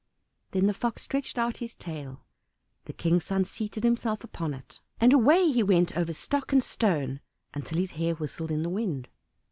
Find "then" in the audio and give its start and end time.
0.49-0.65